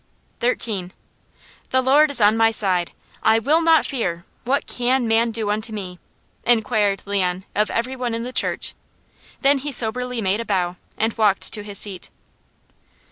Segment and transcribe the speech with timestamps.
[0.39, 0.93] "Thirteen."
[1.69, 5.71] "The Lord is on my side; I will not fear; what can man do unto
[5.71, 5.99] me?"
[6.43, 8.73] inquired Leon of every one in the church.
[9.41, 12.09] Then he soberly made a bow and walked to his seat.